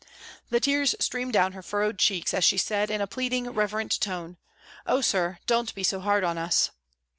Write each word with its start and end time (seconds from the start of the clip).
The 0.49 0.59
tears 0.59 0.95
streamed 0.99 1.33
down 1.33 1.51
her 1.51 1.61
furrowed 1.61 1.99
cheeks 1.99 2.33
as 2.33 2.43
she 2.43 2.57
said 2.57 2.89
in 2.89 3.01
a 3.01 3.05
pleading, 3.05 3.47
reverent 3.51 3.99
voice," 4.03 4.33
Oh, 4.87 4.99
sir, 5.01 5.37
don't 5.45 5.75
be 5.75 5.83
so 5.83 5.99
hard 5.99 6.23
pn 6.23 6.39
us 6.39 6.71